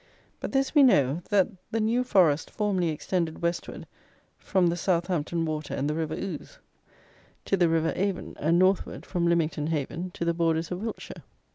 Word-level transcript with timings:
But 0.39 0.51
this 0.51 0.73
we 0.73 0.81
know, 0.81 1.21
that 1.29 1.47
the 1.69 1.79
New 1.79 2.03
Forest 2.03 2.49
formerly 2.49 2.89
extended, 2.89 3.43
westward, 3.43 3.85
from 4.39 4.65
the 4.65 4.75
Southampton 4.75 5.45
Water 5.45 5.75
and 5.75 5.87
the 5.87 5.93
River 5.93 6.15
Oux, 6.15 6.47
to 7.45 7.55
the 7.55 7.69
River 7.69 7.93
Avon, 7.95 8.35
and 8.39 8.57
northward, 8.57 9.05
from 9.05 9.27
Lymington 9.27 9.67
Haven 9.67 10.09
to 10.15 10.25
the 10.25 10.33
borders 10.33 10.71
of 10.71 10.81
Wiltshire. 10.81 11.21